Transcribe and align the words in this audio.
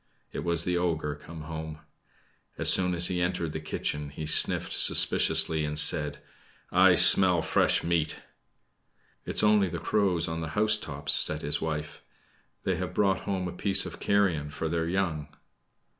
It 0.31 0.43
was 0.43 0.63
the 0.63 0.77
ogre 0.79 1.13
come 1.13 1.41
home. 1.41 1.77
As 2.57 2.73
soon 2.73 2.95
as 2.95 3.05
he 3.05 3.21
entered 3.21 3.51
the 3.51 3.59
kitchen, 3.59 4.09
he 4.09 4.25
sniffed 4.25 4.73
suspiciously, 4.73 5.63
and 5.63 5.77
said: 5.77 6.17
"I 6.71 6.95
smell 6.95 7.43
fresh 7.43 7.83
meat!" 7.83 8.17
"It 9.25 9.35
is 9.35 9.43
only 9.43 9.67
the 9.69 9.77
crows 9.77 10.27
on 10.27 10.41
the 10.41 10.57
housetops," 10.57 11.13
said 11.13 11.43
his 11.43 11.61
wife. 11.61 12.01
"They 12.63 12.77
have 12.77 12.95
brought 12.95 13.25
home 13.29 13.47
a 13.47 13.51
piece 13.51 13.85
of 13.85 13.99
carrion 13.99 14.49
for 14.49 14.67
their 14.67 14.87
young." 14.87 15.27